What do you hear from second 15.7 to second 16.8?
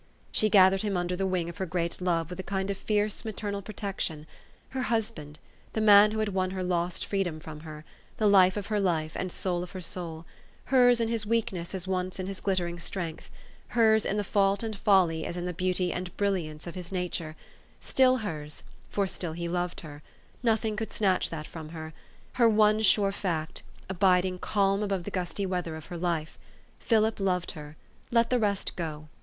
and the brilliance of